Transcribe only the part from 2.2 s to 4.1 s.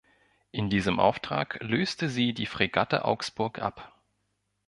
die Fregatte Augsburg ab.